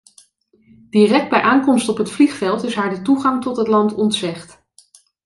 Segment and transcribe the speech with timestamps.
[0.89, 4.61] Direct bij aankomst op het vliegveld is haar de toegang tot het land ontzegd.